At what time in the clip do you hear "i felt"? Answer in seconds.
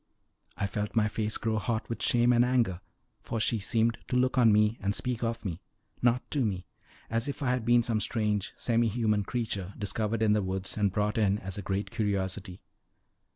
0.57-0.95